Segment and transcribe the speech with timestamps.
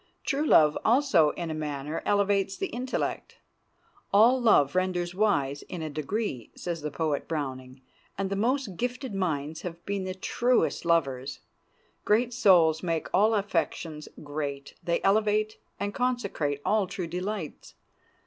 [0.25, 3.37] True love also in a manner elevates the intellect.
[4.11, 7.83] "All love renders wise in a degree," says the poet Browning,
[8.17, 11.41] and the most gifted minds have been the truest lovers.
[12.03, 17.75] Great souls make all affections great; they elevate and consecrate all true delights.